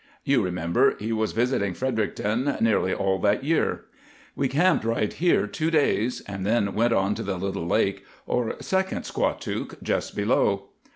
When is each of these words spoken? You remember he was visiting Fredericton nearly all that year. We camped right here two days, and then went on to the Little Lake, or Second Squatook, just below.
You 0.23 0.41
remember 0.41 0.95
he 0.97 1.13
was 1.13 1.31
visiting 1.31 1.75
Fredericton 1.75 2.57
nearly 2.59 2.91
all 2.91 3.19
that 3.19 3.43
year. 3.43 3.85
We 4.35 4.47
camped 4.47 4.83
right 4.83 5.13
here 5.13 5.45
two 5.45 5.69
days, 5.69 6.21
and 6.21 6.43
then 6.43 6.73
went 6.73 6.91
on 6.91 7.13
to 7.13 7.21
the 7.21 7.37
Little 7.37 7.67
Lake, 7.67 8.03
or 8.25 8.55
Second 8.59 9.03
Squatook, 9.03 9.75
just 9.83 10.15
below. 10.15 10.69